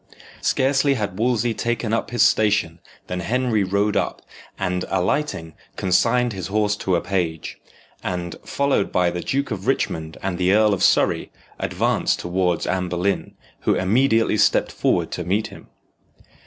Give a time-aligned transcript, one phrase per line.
[0.41, 4.23] Scarcely had Wolsey taken up his station than Henry rode up,
[4.57, 7.59] and, alighting, consigned his horse to a page,
[8.03, 12.89] and, followed by the Duke of Richmond and the Earl of Surrey, advanced towards Anne
[12.89, 15.67] Boleyn, who immediately stepped forward to meet him.